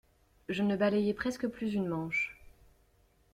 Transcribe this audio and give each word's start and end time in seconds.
Je 0.49 0.63
ne 0.63 0.75
balayais 0.75 1.13
presque 1.13 1.45
plus 1.47 1.75
une 1.75 1.87
manche. 1.87 2.35